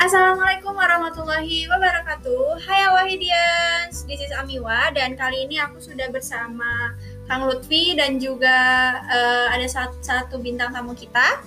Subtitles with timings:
[0.00, 2.56] Assalamualaikum warahmatullahi wabarakatuh.
[2.64, 6.96] Hai Wahidians, this is Amiwa Dan kali ini aku sudah bersama
[7.28, 11.44] Kang Lutfi Dan juga uh, ada satu, satu bintang tamu kita.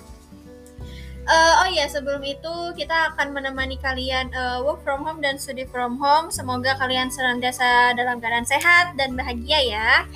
[1.26, 5.66] Uh, Oh iya, sebelum itu kita akan menemani kalian uh, work from home dan study
[5.66, 6.30] from home.
[6.30, 10.06] Semoga kalian senantiasa dalam keadaan sehat dan bahagia ya.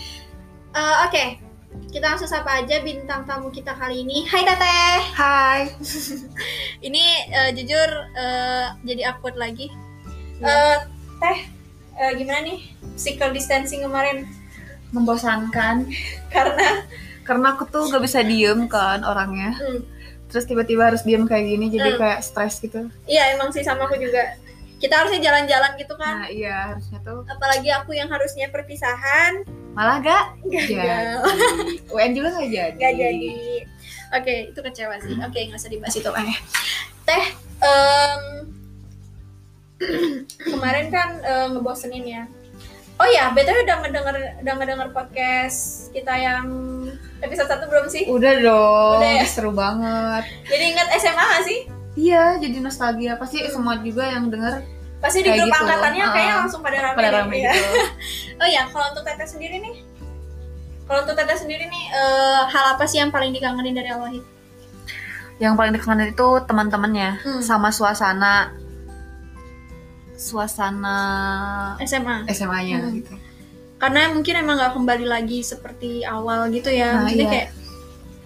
[0.79, 1.48] Uh, Oke, okay
[1.89, 4.27] kita langsung sapa aja bintang tamu kita kali ini.
[4.27, 4.99] Hai Teteh.
[5.15, 5.61] Hai.
[6.87, 9.71] ini uh, jujur uh, jadi awkward lagi.
[10.43, 10.47] Ya.
[10.47, 10.77] Uh,
[11.23, 11.39] teh,
[11.99, 12.59] uh, gimana nih
[12.99, 14.29] physical distancing kemarin?
[14.91, 15.89] Membosankan.
[16.35, 16.87] Karena
[17.23, 19.55] karena aku tuh gak bisa diem kan orangnya.
[19.57, 19.85] Hmm.
[20.29, 22.01] Terus tiba-tiba harus diem kayak gini, jadi hmm.
[22.01, 22.89] kayak stres gitu.
[23.09, 24.37] Iya emang sih sama aku juga
[24.79, 26.25] kita harusnya jalan-jalan gitu kan.
[26.25, 27.27] Nah iya harusnya tuh.
[27.27, 29.43] Apalagi aku yang harusnya perpisahan.
[29.75, 31.19] Malah gak jadi.
[31.95, 32.79] UN juga gak jadi.
[32.79, 33.35] Gak jadi.
[34.09, 35.15] Oke okay, itu kecewa sih.
[35.19, 36.39] Oke okay, nggak usah dibahas itu eh
[37.09, 37.25] teh
[37.61, 38.23] um,
[40.57, 42.25] kemarin kan uh, ngebosenin ya.
[42.99, 46.47] Oh ya, btw udah ngedenger udah ngedenger podcast kita yang
[47.23, 48.11] episode satu belum sih?
[48.11, 49.25] Udah dong, udah ya?
[49.27, 50.27] seru banget.
[50.51, 51.78] Jadi ingat SMA gak sih?
[51.99, 53.19] Iya, jadi nostalgia.
[53.19, 53.51] Pasti hmm.
[53.51, 54.63] semua juga yang denger
[54.99, 55.63] pasti di grup gitu.
[55.63, 57.55] angkatannya uh, kayaknya langsung pada rame, pada rame ya.
[57.55, 57.71] gitu.
[58.43, 59.75] oh ya, kalau untuk Teteh sendiri nih,
[60.91, 64.11] kalau untuk Teteh sendiri nih, uh, hal apa sih yang paling dikangenin dari Allah
[65.39, 67.43] Yang paling dikangenin itu teman-temannya, hmm.
[67.47, 68.51] sama suasana
[70.19, 70.99] suasana
[71.87, 72.95] SMA SMA-nya hmm.
[72.99, 73.15] gitu.
[73.79, 76.99] Karena mungkin emang nggak kembali lagi seperti awal gitu ya.
[76.99, 77.31] Nah, Maksudnya iya.
[77.31, 77.49] kayak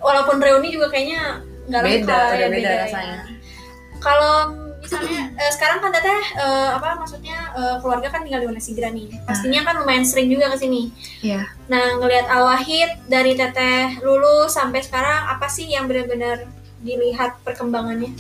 [0.01, 3.21] walaupun reuni juga kayaknya nggak beda, ya, beda, beda rasanya.
[3.29, 3.32] Ya.
[4.03, 4.51] Kalau
[4.83, 8.75] misalnya uh, sekarang kan teteh uh, apa maksudnya uh, keluarga kan tinggal di mana sih
[8.75, 9.07] nih.
[9.23, 10.91] Pastinya kan lumayan sering juga ke sini.
[11.23, 11.47] Iya.
[11.71, 16.51] Nah ngelihat awahid dari teteh lulus sampai sekarang apa sih yang benar-benar
[16.83, 18.11] dilihat perkembangannya?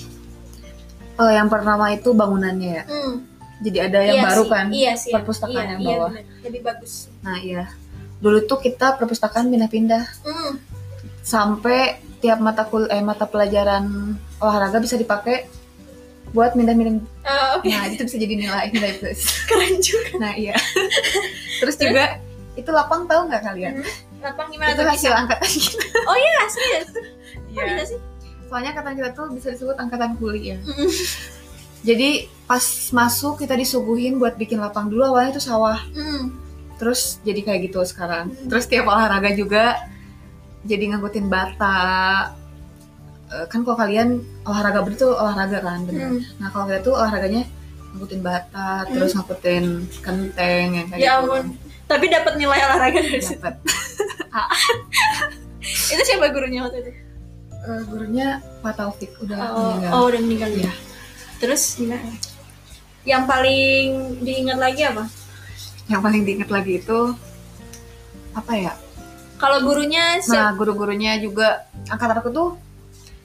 [1.19, 2.85] Oh yang pertama itu bangunannya ya?
[2.89, 3.15] Hmm.
[3.63, 4.67] jadi ada yang iya baru sih, kan?
[4.75, 6.43] iya sih, perpustakaan iya, yang iya, bawah bener.
[6.43, 6.93] lebih bagus.
[7.23, 7.65] Nah iya.
[8.19, 10.05] Dulu tuh kita perpustakaan pindah-pindah.
[10.27, 10.53] Hmm.
[11.23, 15.47] sampai tiap mata kul eh mata pelajaran olahraga bisa dipakai
[16.33, 17.05] buat minta-minta.
[17.25, 17.77] Uh, okay.
[17.77, 19.21] nah itu bisa jadi nilai nilai plus.
[19.49, 20.11] Keren juga.
[20.19, 20.57] Nah iya.
[21.61, 22.19] Terus juga
[22.57, 23.81] itu lapang tahu nggak kalian?
[23.81, 24.21] Hmm.
[24.23, 25.87] lapang gimana itu hasil angkatan kita.
[26.07, 26.89] Oh iya serius
[27.53, 27.65] iya.
[27.75, 28.01] bisa sih?
[28.47, 30.59] Soalnya angkatan kita tuh bisa disebut angkatan kuli ya
[31.83, 32.63] jadi pas
[32.95, 35.83] masuk kita disuguhin buat bikin lapang dulu awalnya itu sawah.
[35.93, 36.39] Mm.
[36.79, 38.31] terus jadi kayak gitu sekarang.
[38.31, 38.47] Mm.
[38.51, 39.79] terus tiap olahraga juga
[40.63, 42.31] jadi ngangkutin bata
[43.49, 46.09] kan kalau kalian olahraga begitu olahraga kan bener.
[46.13, 46.21] Hmm.
[46.37, 47.43] Nah kalau kita tuh olahraganya
[47.93, 48.93] ngikutin bata, hmm.
[48.97, 49.65] terus ngikutin
[50.01, 51.21] kenteng yang kayak ya gitu.
[51.25, 51.45] ampun.
[51.89, 53.41] Tapi dapat nilai olahraga dari situ.
[53.41, 53.55] Dapat.
[55.93, 56.93] itu siapa gurunya waktu itu?
[57.63, 59.91] Uh, gurunya Pak Taufik udah oh, meninggal.
[59.93, 60.73] Oh, udah meninggal ya.
[61.39, 62.11] Terus gimana?
[63.03, 63.87] Yang paling
[64.23, 65.05] diingat lagi apa?
[65.91, 67.01] Yang paling diingat lagi itu
[68.33, 68.73] apa ya?
[69.37, 72.49] Kalau gurunya Nah, guru-gurunya juga angkatan aku tuh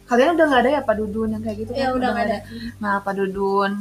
[0.07, 1.99] kalian udah nggak ada ya Pak Dudun yang kayak gitu ya kan?
[1.99, 2.37] udah nggak ada.
[2.79, 3.71] nah Pak Dudun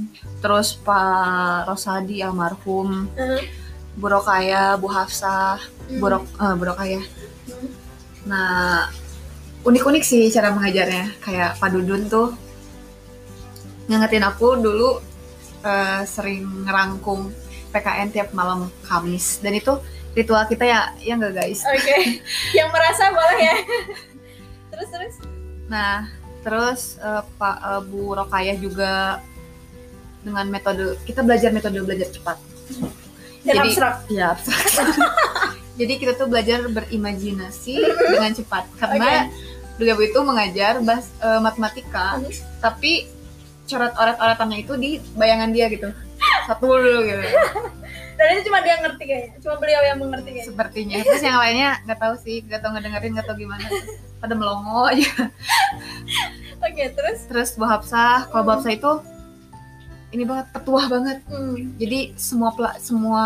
[0.42, 3.42] terus Pak Rosadi almarhum uh-huh.
[3.96, 5.98] Bu Rokaya Bu Hafsah uh-huh.
[6.02, 7.68] Bu, Rok, uh, Bu Rokaya uh-huh.
[8.26, 8.90] nah
[9.62, 12.34] unik-unik sih cara mengajarnya kayak Pak Dudun tuh
[13.86, 14.98] ngingetin aku dulu
[15.62, 17.30] uh, sering ngerangkum
[17.70, 19.78] PKN tiap malam Kamis dan itu
[20.18, 22.18] ritual kita ya ya nggak guys oke okay.
[22.58, 23.56] yang merasa boleh ya
[24.74, 25.14] terus terus
[25.66, 26.06] Nah,
[26.46, 29.20] terus uh, Pak uh, Bu Rokayah juga
[30.22, 32.38] dengan metode kita belajar metode belajar cepat.
[33.46, 33.94] Dan Jadi abstrak.
[34.10, 34.62] Ya, abstrak.
[35.78, 37.78] Jadi kita tuh belajar berimajinasi
[38.14, 39.78] dengan cepat karena okay.
[39.78, 42.32] beliau itu mengajar bahas, uh, matematika, hmm.
[42.58, 43.06] tapi
[43.66, 45.90] coret oret-oretannya itu di bayangan dia gitu.
[46.46, 47.22] Satu dulu gitu.
[48.16, 50.48] Dan itu cuma dia ngerti kayaknya, cuma beliau yang mengerti kayaknya.
[50.48, 50.96] Sepertinya.
[51.04, 53.66] Terus yang lainnya nggak tahu sih, nggak tahu ngedengerin, nggak tahu gimana.
[54.16, 55.10] Pada melongo aja.
[56.64, 57.28] Oke, okay, terus?
[57.28, 58.64] Terus Bu kalau hmm.
[58.64, 58.92] Bu itu
[60.16, 61.18] ini banget petuah banget.
[61.28, 61.76] Hmm.
[61.76, 63.24] Jadi semua semua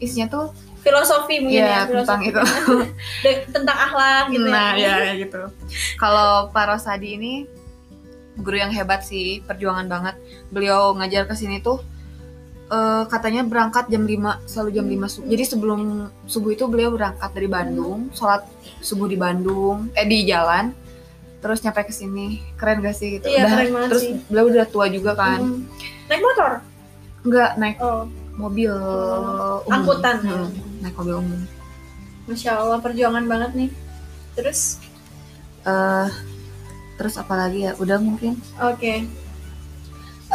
[0.00, 0.46] isinya tuh
[0.86, 2.42] filosofi mungkin ya, ya tentang itu
[3.58, 5.42] tentang akhlak gitu nah ya, ya gitu
[5.98, 7.32] kalau Pak Rosadi ini
[8.38, 10.14] guru yang hebat sih perjuangan banget
[10.54, 11.82] beliau ngajar ke sini tuh
[12.70, 15.28] uh, katanya berangkat jam 5 selalu jam 5 subuh.
[15.30, 15.80] Jadi sebelum
[16.26, 18.46] subuh itu beliau berangkat dari Bandung, sholat
[18.82, 20.74] subuh di Bandung, eh di jalan,
[21.42, 22.42] terus nyampe ke sini.
[22.58, 23.26] Keren gak sih gitu?
[23.30, 24.14] Iya, udah, keren terus sih.
[24.26, 25.40] beliau udah tua juga kan.
[25.42, 25.60] Hmm.
[26.10, 26.50] Naik motor?
[27.26, 28.06] Enggak, naik oh.
[28.38, 29.66] mobil oh.
[29.66, 29.74] umum.
[29.74, 30.16] Angkutan.
[30.22, 30.50] Hmm,
[30.82, 31.40] naik mobil umum.
[32.26, 33.70] Masya Allah, perjuangan banget nih.
[34.34, 34.82] Terus?
[35.66, 36.10] Uh,
[36.98, 37.72] terus apa lagi ya?
[37.78, 38.38] Udah mungkin.
[38.58, 38.78] Oke.
[38.78, 39.25] Okay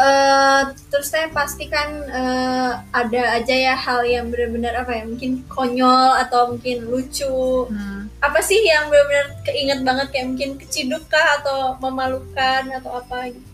[0.02, 6.18] Eh, terus teh pastikan eh, ada aja ya hal yang benar-benar apa ya mungkin konyol
[6.18, 8.10] atau mungkin lucu Hmm.
[8.18, 13.46] apa sih yang benar-benar keinget banget kayak mungkin keciduk kah atau memalukan atau apa gitu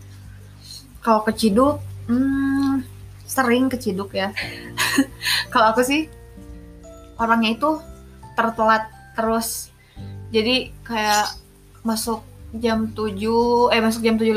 [1.03, 2.83] Kalau keciduk, hmm,
[3.23, 4.31] sering keciduk ya.
[5.51, 6.07] Kalau aku sih
[7.15, 7.79] orangnya itu
[8.35, 9.71] tertelat terus.
[10.31, 11.31] Jadi kayak
[11.81, 12.23] masuk
[12.55, 14.35] jam 7, eh masuk jam 7.15.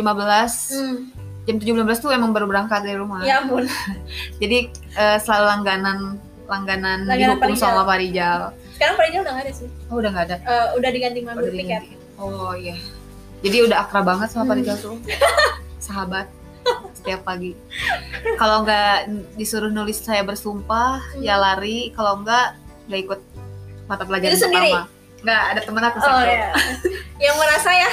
[0.75, 0.99] hmm.
[1.43, 1.65] Jam 7.15
[1.99, 3.23] tuh emang baru berangkat dari rumah.
[3.23, 3.65] ya ampun
[4.43, 4.59] Jadi
[4.93, 5.99] eh, selalu langganan
[6.45, 7.63] langganan, Langganan dihukum Parijal.
[7.65, 8.41] sama Parijal.
[8.73, 10.37] sekarang Parijal udah gak ada sih Oh, udah nggak ada.
[10.41, 11.95] Eh, udah diganti Oh, mandur udah tiket diganti.
[12.17, 12.77] Oh iya.
[13.41, 14.51] Jadi udah akrab banget sama Hmm.
[14.53, 14.97] Parijal tuh.
[15.81, 16.27] Sahabat
[16.93, 17.57] setiap pagi.
[18.37, 18.97] Kalau nggak
[19.35, 21.23] disuruh nulis saya bersumpah, Hmm.
[21.23, 21.89] ya lari.
[21.91, 22.47] Kalau nggak
[22.87, 23.21] nggak ikut
[23.87, 24.71] mata pelajaran Itu sendiri?
[24.71, 24.99] pertama.
[25.21, 26.25] Nggak, ada temen aku oh satu.
[26.27, 26.49] ya
[27.25, 27.91] yang merasa ya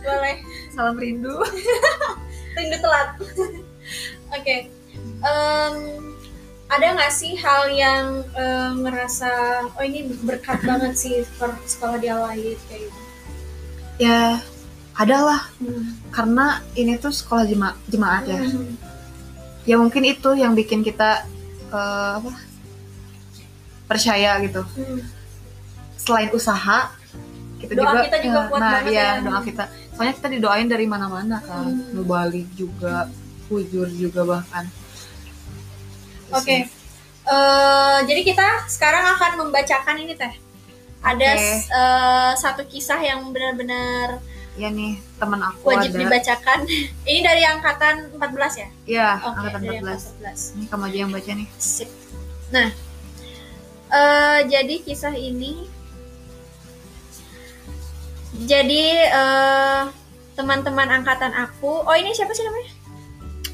[0.00, 0.36] boleh
[0.80, 1.36] Salam rindu.
[2.56, 3.12] rindu telat
[4.36, 4.56] oke
[5.20, 5.76] Em,
[6.72, 9.28] ada nggak sih hal yang eh, ngerasa
[9.76, 13.00] oh ini berkat banget sih per sekolah di Alwahid kayak gitu
[14.00, 14.40] ya,
[14.96, 15.42] ada lah.
[15.60, 16.00] Hmm.
[16.08, 18.40] Karena ini tuh sekolah jema jemaat ya.
[18.40, 18.72] Hmm.
[19.68, 21.28] Ya mungkin itu yang bikin kita
[21.68, 22.32] eh, apa?
[23.84, 24.64] percaya gitu.
[24.64, 25.04] Hmm.
[26.00, 26.88] selain usaha
[27.60, 29.22] kita Doa juga kita juga eh, kuat nah banget iya ya.
[29.22, 31.92] doa kita soalnya kita didoain dari mana-mana kan Hmm.
[31.92, 33.06] nubalik juga
[33.48, 34.64] ujur juga bahkan
[36.30, 36.66] Oke,
[37.22, 40.34] Eh, jadi kita sekarang akan membacakan ini teh.
[41.00, 41.38] Ada Oke.
[41.38, 44.18] s- eh, satu kisah yang benar-benar
[44.54, 46.58] ya nih teman aku wajib ada dibacakan.
[47.08, 48.68] ini dari angkatan 14 ya?
[48.84, 50.40] ya Oke, angkatan dari 14 angkatan 14.
[50.50, 51.90] ini kamu aja yang baca nih Sip.
[52.50, 52.68] Nah,
[53.90, 55.52] eh, jadi kisah ini
[58.34, 59.82] jadi eh,
[60.38, 61.82] teman-teman angkatan aku.
[61.86, 62.70] Oh, ini siapa sih namanya?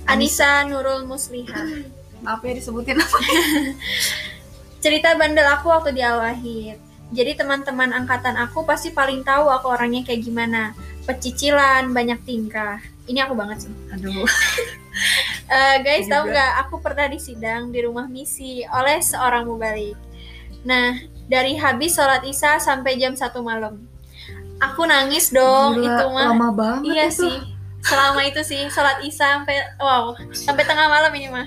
[0.07, 1.57] Anissa Nurul Musliha.
[2.25, 3.19] maaf ya disebutin apa
[4.85, 6.79] cerita bandel aku waktu di Al-Wahid.
[7.15, 10.75] Jadi teman-teman angkatan aku pasti paling tahu aku orangnya kayak gimana.
[11.07, 12.83] Pecicilan, banyak tingkah.
[13.07, 13.73] Ini aku banget sih.
[13.95, 14.27] aduh
[15.47, 16.53] Eh, guys, tahu nggak?
[16.67, 19.95] Aku pernah disidang di rumah misi oleh seorang mubalik.
[20.67, 20.99] Nah,
[21.31, 23.79] dari habis sholat isya sampai jam 1 malam.
[24.59, 26.25] Aku nangis dong, Gila, itu mah.
[26.33, 27.23] lama banget Iya itu.
[27.23, 27.37] sih.
[27.81, 31.47] Selama itu sih sholat isya sampai wow, sampai tengah malam ini mah.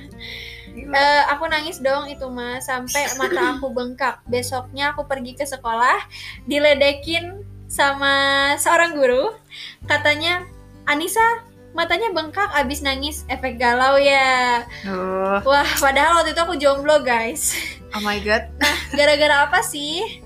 [0.72, 4.22] Eh, aku nangis dong itu mah sampai mata aku bengkak.
[4.24, 6.00] Besoknya aku pergi ke sekolah,
[6.46, 8.14] diledekin sama
[8.56, 9.36] seorang guru.
[9.84, 10.46] Katanya,
[10.86, 11.22] Anissa
[11.70, 14.64] matanya bengkak abis nangis efek galau ya.
[14.86, 17.54] Aduh, Wah, padahal waktu itu aku jomblo guys.
[17.92, 18.48] oh my god
[18.94, 20.22] Gara-gara apa sih?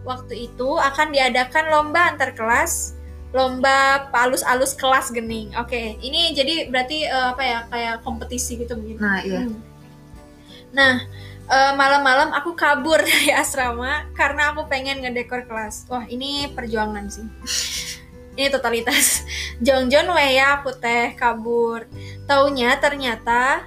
[0.00, 2.96] Waktu itu akan diadakan lomba antar kelas,
[3.36, 5.52] lomba alus-alus kelas gening.
[5.60, 8.96] Oke, ini jadi berarti eh, apa ya kayak kompetisi gitu mungkin.
[8.98, 9.60] nah iya Hmm.
[10.70, 11.02] Nah,
[11.50, 15.84] eh, malam-malam aku kabur dari asrama karena aku pengen ngedekor kelas.
[15.90, 17.26] Wah, ini perjuangan sih.
[18.38, 19.26] ini totalitas.
[19.66, 21.84] Jongjon we ya aku teh kabur.
[22.24, 23.66] Taunya ternyata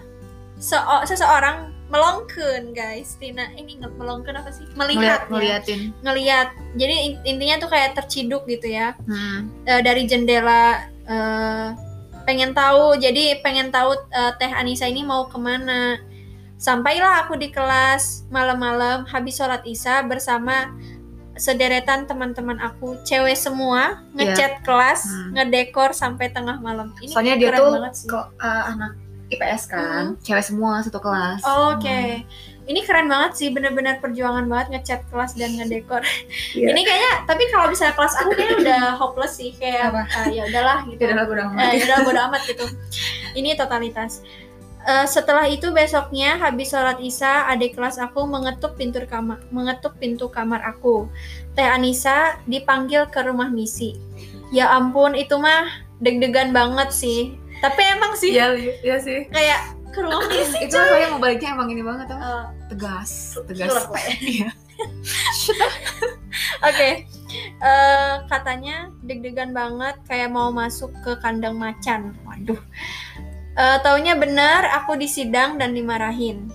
[0.58, 3.14] seo- seseorang melongkeun guys.
[3.16, 4.66] Tina ini nge- melongkeun apa sih?
[4.74, 5.78] Melihat ngeliat ya.
[6.02, 6.48] Ngeliat.
[6.74, 9.70] Jadi in- intinya tuh kayak terciduk gitu ya hmm.
[9.70, 11.70] eh, dari jendela eh,
[12.26, 16.02] pengen tahu jadi pengen tahu eh, teh Anissa ini mau ke mana
[16.58, 20.72] sampailah aku di kelas malam-malam habis sholat isya bersama
[21.36, 25.34] sederetan teman-teman aku cewek semua ngecat kelas Hmm.
[25.36, 27.74] ngedekor sampai tengah malam ini soalnya dia tuh
[28.06, 28.92] kok eh, anak
[29.36, 30.04] IPS kan.
[30.22, 31.42] Cewek semua satu kelas.
[31.44, 32.24] Oh, oke.
[32.64, 36.00] Ini keren banget sih bener-bener perjuangan banget ngecat kelas dan ngedekor.
[36.54, 36.70] Iya.
[36.70, 40.06] ini kayaknya tapi kalau misalnya kelas aku kayaknya udah hopeless sih kayak Apa?
[40.06, 41.02] ah, ya udahlah gitu.
[41.02, 42.66] Tidak lagu eh, udah bodo amat gitu.
[43.34, 44.22] Ini totalitas.
[44.84, 50.28] Eh, setelah itu besoknya habis sholat isya adik kelas aku mengetuk pintu kamar mengetuk pintu
[50.28, 51.08] kamar aku.
[51.58, 53.96] Teh Anissa dipanggil ke rumah misi.
[54.54, 57.32] Ya ampun itu mah deg-degan banget sih
[57.64, 58.52] tapi emang sih iya
[58.84, 59.80] iya sih kayak
[60.28, 64.14] misi itu saya mau baliknya emang ini banget apa Eh, tegas tegas ya.
[64.36, 64.50] iya
[66.68, 67.06] Oke,
[67.64, 72.14] Eh, katanya deg-degan banget kayak mau masuk ke kandang macan.
[72.28, 72.60] Waduh.
[73.54, 76.50] Eh, taunya benar, aku disidang dan dimarahin.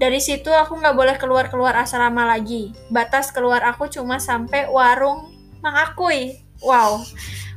[0.00, 2.72] Dari situ aku nggak boleh keluar-keluar asrama lagi.
[2.88, 5.30] Batas keluar aku cuma sampai warung
[5.62, 6.42] Mang Akui.
[6.62, 7.02] Wow.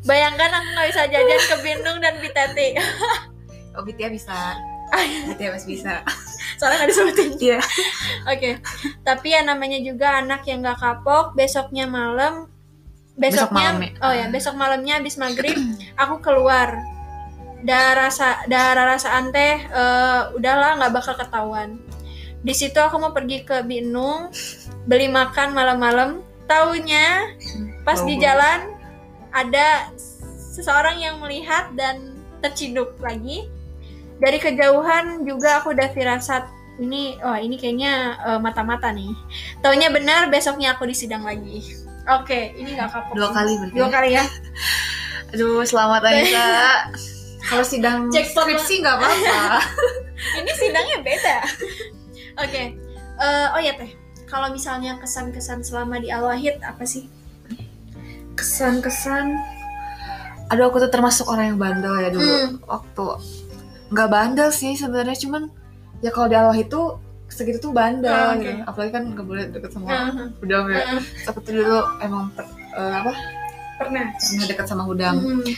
[0.06, 2.78] Bayangkan aku nggak bisa jajan ke Bindung dan Bitete.
[3.76, 4.56] oh Bitya bisa
[5.34, 6.06] Bitya masih bisa
[6.62, 7.30] Soalnya nggak disebutin.
[7.42, 7.60] iya
[8.30, 8.62] Oke,
[9.04, 11.36] tapi ya namanya juga anak yang nggak kapok.
[11.36, 12.48] Besoknya malam,
[13.16, 13.90] Besok besoknya, malam ya?
[14.04, 15.56] oh ya besok malamnya habis maghrib,
[16.02, 16.80] aku keluar
[17.66, 21.82] darah rasa rasaan teh uh, udahlah nggak bakal ketahuan
[22.46, 24.30] di situ aku mau pergi ke Binung
[24.86, 27.26] beli makan malam-malam taunya
[27.82, 28.75] pas di jalan
[29.36, 29.92] ada
[30.56, 33.52] seseorang yang melihat dan terciduk lagi.
[34.16, 36.48] Dari kejauhan juga aku udah firasat
[36.80, 39.12] ini oh ini kayaknya uh, mata-mata nih.
[39.60, 41.60] Taunya benar besoknya aku disidang lagi.
[42.08, 43.14] Oke okay, ini nggak kapok.
[43.20, 43.76] Dua kali berarti.
[43.76, 44.24] Dua kali ya?
[45.36, 46.88] Aduh selamat Aisyah
[47.52, 49.60] kalau sidang Jackpot skripsi nggak apa-apa.
[50.42, 51.38] Ini sidangnya beda.
[52.40, 52.66] Oke okay.
[53.20, 53.92] uh, eh, oh ya teh.
[54.26, 57.12] Kalau misalnya kesan-kesan selama di Al-Wahid apa sih
[58.36, 59.36] kesan-kesan
[60.54, 62.62] aduh aku tuh termasuk orang yang bandel ya dulu hmm.
[62.70, 63.06] waktu
[63.90, 65.50] nggak bandel sih sebenarnya cuman
[66.06, 68.54] ya kalau di Al-Wahid tuh segitu tuh bandel oh, okay.
[68.54, 70.30] gitu apalagi kan nggak boleh deket sama uh-huh.
[70.46, 71.02] ya uh-huh.
[71.28, 72.46] aku tuh dulu emang per,
[72.78, 73.12] uh, apa
[73.82, 75.54] pernah pernah deket sama hudang uh-huh.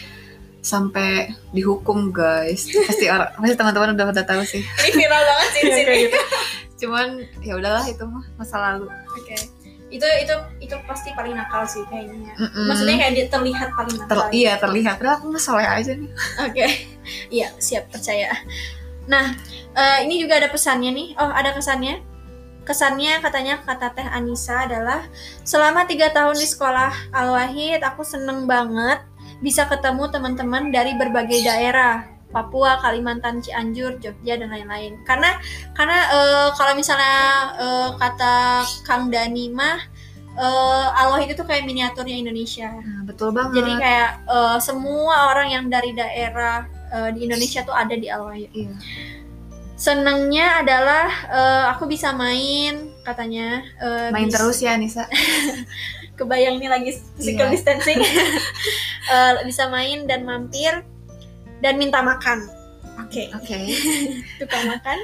[0.64, 5.62] sampai dihukum guys pasti orang pasti teman-teman udah pada tahu sih ini viral banget sih
[5.68, 6.20] sini gitu
[6.88, 7.08] cuman
[7.44, 9.38] ya udahlah itu mah masa lalu oke okay.
[9.88, 12.36] Itu itu itu pasti paling nakal sih kayaknya.
[12.36, 12.66] Mm -mm.
[12.68, 14.96] maksudnya kayak dia terlihat paling nakal Ter iya terlihat.
[15.00, 16.12] Padahal aku soleh aja nih.
[16.48, 16.52] Oke.
[16.52, 16.72] Okay.
[17.32, 18.36] iya siap percaya.
[19.08, 19.32] Nah
[19.76, 21.08] uh, ini juga ada pesannya nih.
[21.16, 22.04] Oh ada kesannya.
[22.68, 25.08] Kesannya katanya kata Teh Anissa adalah
[25.48, 29.00] selama tiga tahun di sekolah Al Wahid aku seneng banget
[29.40, 35.00] bisa ketemu teman-teman dari berbagai daerah Papua, Kalimantan, Cianjur, Jogja dan lain-lain.
[35.08, 35.40] Karena
[35.72, 37.18] karena uh, kalau misalnya
[37.56, 39.80] uh, kata Kang Dani mah
[40.38, 42.70] uh, Allah itu tuh kayak miniaturnya Indonesia.
[42.70, 43.64] Nah, betul banget.
[43.64, 48.38] Jadi kayak uh, semua orang yang dari daerah uh, di Indonesia tuh ada di Allah.
[48.38, 48.76] Iya.
[49.78, 53.62] Senengnya adalah uh, aku bisa main katanya.
[53.78, 55.06] Uh, main bisa, terus ya Nisa.
[56.18, 57.54] Kebayang nih lagi physical iya.
[57.54, 58.00] distancing.
[59.10, 60.82] uh, bisa main dan mampir
[61.62, 62.48] dan minta makan.
[62.98, 63.30] Oke.
[63.30, 63.38] Okay.
[63.38, 63.46] Oke.
[63.46, 63.66] Okay.
[64.42, 64.98] Tukang makan.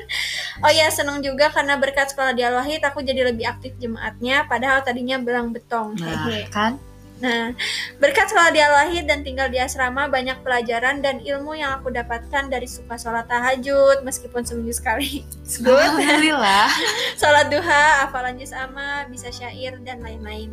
[0.65, 4.81] Oh ya, senang juga karena berkat sekolah di Al-Wahid aku jadi lebih aktif jemaatnya padahal
[4.81, 5.93] tadinya belang betong.
[6.01, 6.81] Nah, kan?
[7.21, 7.55] Nah,
[8.03, 12.51] berkat sekolah di Al-Wahid dan tinggal di asrama banyak pelajaran dan ilmu yang aku dapatkan
[12.51, 15.23] dari suka sholat tahajud meskipun seminggu sekali.
[15.61, 15.71] Good.
[16.01, 16.67] Alhamdulillah.
[17.15, 20.51] sholat duha, hafalan juz amma, bisa syair dan lain-lain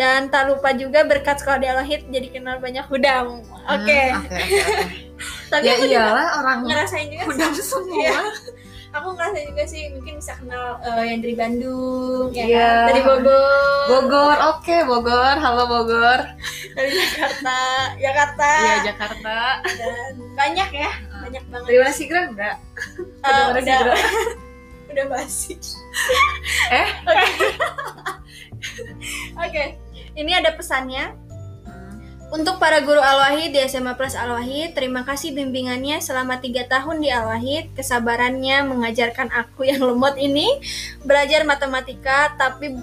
[0.00, 3.44] dan tak lupa juga berkat sekolah di Al-Wahid jadi kenal banyak hudang.
[3.68, 3.84] Oke.
[3.84, 4.06] Okay.
[4.08, 4.88] Hmm, okay, okay, okay.
[5.52, 8.00] Tapi ya aku iyalah orang ngerasain juga hudang semua.
[8.00, 8.20] Ya.
[8.96, 12.74] Aku ngerasain juga sih mungkin bisa kenal uh, yang dari Bandung, ya yeah.
[12.88, 12.88] kan?
[12.90, 13.84] dari Bogor.
[13.92, 16.20] Bogor, oke okay, Bogor, halo Bogor.
[16.72, 17.60] dari Jakarta,
[18.00, 18.50] Jakarta.
[18.56, 19.38] Iya Jakarta.
[19.68, 20.90] Dan banyak ya,
[21.28, 21.68] banyak banget.
[21.68, 22.56] Dari mana sih enggak?
[23.20, 23.80] Uh, udah,
[24.96, 25.60] udah basi.
[26.80, 26.88] eh?
[27.04, 27.26] Oke.
[29.44, 29.68] okay.
[30.14, 31.14] Ini ada pesannya.
[32.30, 37.10] Untuk para guru Al-Wahid di SMA Plus Al-Wahid, terima kasih bimbingannya selama tiga tahun di
[37.10, 37.74] Al-Wahid.
[37.74, 40.46] Kesabarannya mengajarkan aku yang lemot ini
[41.02, 42.78] belajar matematika, tapi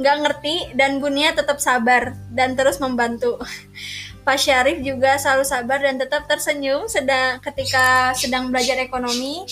[0.00, 3.36] nggak ngerti dan bunia tetap sabar dan terus membantu.
[4.24, 9.44] Pak Syarif juga selalu sabar dan tetap tersenyum sedang ketika sedang belajar ekonomi.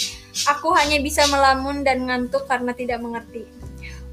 [0.56, 3.57] Aku hanya bisa melamun dan ngantuk karena tidak mengerti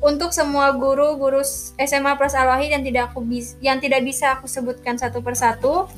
[0.06, 1.42] untuk semua guru-guru
[1.82, 5.90] SMA Plus Al Wahid yang tidak aku bis yang tidak bisa aku sebutkan satu persatu,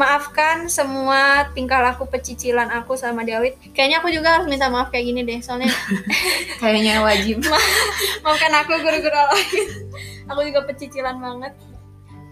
[0.00, 3.60] maafkan semua tingkah laku pecicilan aku sama Dawid.
[3.76, 5.68] Kayaknya aku juga harus minta maaf kayak gini deh, soalnya
[6.64, 7.44] kayaknya wajib.
[8.24, 9.68] maafkan aku guru-guru Al Wahid.
[10.24, 11.52] aku juga pecicilan banget.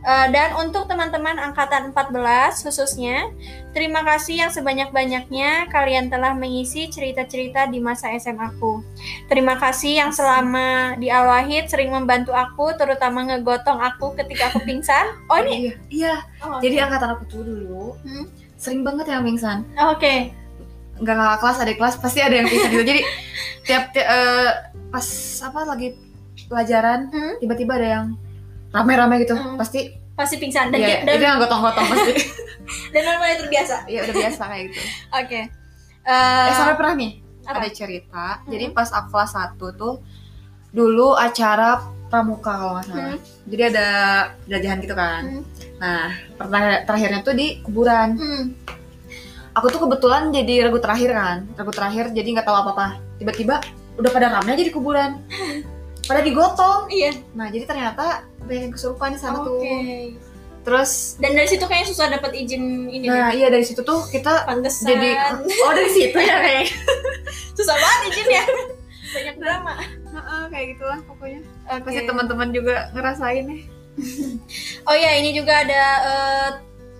[0.07, 3.35] Uh, dan untuk teman-teman angkatan 14 khususnya,
[3.75, 8.79] terima kasih yang sebanyak-banyaknya kalian telah mengisi cerita-cerita di masa SMA aku.
[9.27, 15.07] Terima kasih yang selama di Al-Wahid sering membantu aku, terutama ngegotong aku ketika aku pingsan.
[15.29, 15.69] Oh ini?
[15.69, 16.15] Iya, iya.
[16.41, 16.85] Oh, jadi okay.
[16.89, 18.25] angkatan aku tuh dulu hmm?
[18.57, 19.67] sering banget yang pingsan.
[19.77, 19.99] Oke.
[19.99, 20.19] Okay.
[20.99, 22.85] Enggak kakak kelas, ada kelas pasti ada yang pingsan juga.
[22.87, 23.03] jadi
[23.69, 24.51] tiap, tiap uh,
[24.89, 25.07] pas
[25.45, 25.89] apa lagi
[26.49, 27.35] pelajaran, hmm?
[27.45, 28.07] tiba-tiba ada yang
[28.73, 29.57] rame-rame gitu hmm.
[29.57, 32.13] pasti pasti pingsan dan, yeah, dan itu yang gotong-gotong pasti
[32.93, 35.43] dan mulai terbiasa iya udah biasa kayak gitu oke okay.
[36.05, 37.13] uh, eh, sampai pernah nih
[37.47, 37.57] apa?
[37.63, 38.51] ada cerita hmm.
[38.51, 39.95] jadi pas aku kelas satu tuh
[40.75, 41.81] dulu acara
[42.13, 43.21] pramuka kalau nggak salah hmm.
[43.49, 43.89] jadi ada
[44.51, 45.43] jajahan gitu kan hmm.
[45.79, 48.45] nah pernah terakhirnya tuh di kuburan hmm.
[49.55, 53.63] aku tuh kebetulan jadi regu terakhir kan regu terakhir jadi nggak tahu apa apa tiba-tiba
[53.97, 55.23] udah pada ramai aja di kuburan
[56.09, 57.13] pada digotong iya.
[57.37, 59.47] Nah jadi ternyata banyak yang kesurupan di sana okay.
[59.47, 59.59] tuh
[60.67, 64.45] terus dan dari situ kayaknya susah dapat izin ini nah iya dari situ tuh kita
[64.45, 64.91] Pantesan.
[64.91, 66.67] jadi oh dari situ ya kayak.
[67.57, 68.45] Susah banget izin ya
[69.09, 69.75] banyak drama.
[70.09, 71.41] Uh, kayak gitulah pokoknya.
[71.65, 71.81] Okay.
[71.85, 73.63] pasti teman-teman juga ngerasain nih
[74.87, 76.49] oh ya ini juga ada uh,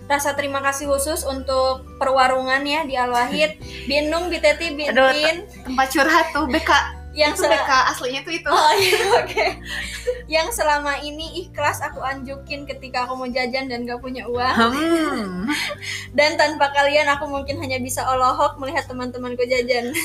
[0.09, 5.45] rasa terima kasih khusus untuk perwarungan ya di Al-Wahid Binung Biteti Bintin.
[5.65, 9.45] tempat curhat tuh BK yang itu BK aslinya tuh itu Oh iya, oke.
[10.29, 14.55] Yang selama ini ikhlas aku anjukin ketika aku mau jajan dan gak punya uang.
[14.55, 15.49] hmm.
[16.17, 19.89] Dan tanpa kalian aku mungkin hanya bisa olohok melihat teman-temanku jajan.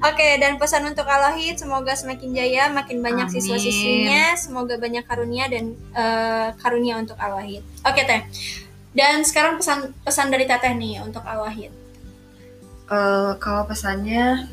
[0.00, 5.76] Oke, dan pesan untuk Alahid semoga semakin jaya, makin banyak siswa-siswinya, semoga banyak karunia dan
[5.92, 7.60] eh, karunia untuk Alahid.
[7.84, 8.24] Oke, Teh.
[8.96, 11.68] Dan sekarang pesan pesan dari Teteh nih untuk Alahid.
[12.88, 14.48] Eh, kalau pesannya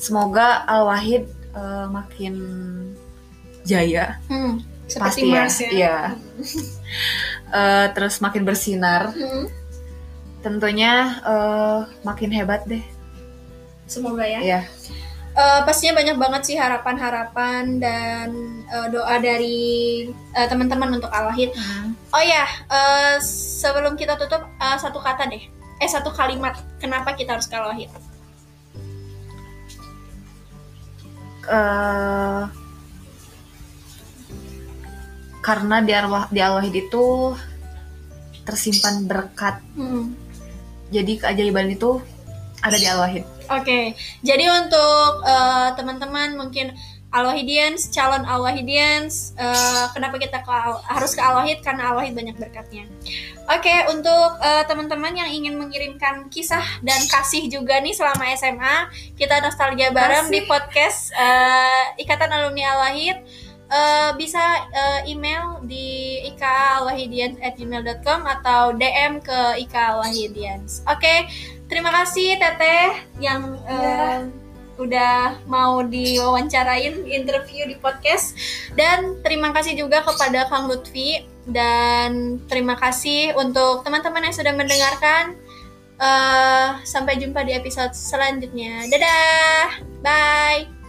[0.00, 2.34] semoga Al Wahid eh, makin
[3.62, 5.68] jaya Hmm, pasti ya, Mars ya.
[5.70, 5.96] iya.
[7.50, 9.46] Eh, terus makin bersinar Hmm,
[10.40, 12.82] tentunya eh, makin hebat deh
[13.84, 14.40] semoga ya.
[14.40, 14.60] ya
[15.30, 18.28] Eh, pastinya banyak banget sih harapan-harapan dan
[18.66, 21.54] eh, doa dari eh, teman-teman untuk Alahid.
[22.10, 25.38] Oh ya, eh, sebelum kita tutup eh, satu kata deh.
[25.78, 26.58] Eh satu kalimat.
[26.82, 27.88] Kenapa kita harus ke Alahid?
[31.50, 32.42] Eh,
[35.42, 37.34] karena di arwah di Al Wahid itu
[38.46, 40.14] tersimpan berkat Hmm.
[40.94, 41.98] jadi keajaiban itu
[42.62, 46.70] ada di Al Wahid Oke, jadi untuk eh, teman-teman mungkin
[47.10, 50.50] Alwahidians, calon Alwahidians, eh, kenapa kita ke
[50.86, 51.58] harus ke Alwahid?
[51.58, 52.86] Karena Alwahid banyak berkatnya.
[53.50, 58.76] Oke, untuk eh, teman-teman yang ingin mengirimkan kisah dan kasih juga nih selama SMA,
[59.18, 60.34] kita nostalgia bareng Kasih.
[60.38, 63.18] di podcast eh, Ikatan Alumni Alwahid.
[63.70, 70.82] Eh, bisa eh, email di ikaalwahidians@gmail.com atau DM ke Ika Alwahidians.
[70.90, 71.30] Oke,
[71.70, 74.26] terima kasih Teteh yang eh,
[74.80, 78.32] udah mau diwawancarain interview di podcast
[78.72, 85.36] dan terima kasih juga kepada Kang Lutfi dan terima kasih untuk teman-teman yang sudah mendengarkan.
[86.00, 88.88] Eh, sampai jumpa di episode selanjutnya.
[88.88, 90.79] Dadah, bye.